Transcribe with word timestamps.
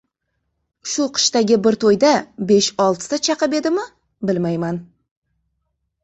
Shu 0.91 1.03
qishdagi 1.17 1.57
bir 1.65 1.75
to‘yda 1.83 2.13
besh-oltita 2.51 3.19
chaqib 3.27 3.53
edimmi, 3.59 3.83
bilmayman. 4.31 4.81